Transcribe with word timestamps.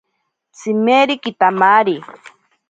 Tsimeri 0.55 1.15
kitamari. 1.23 1.95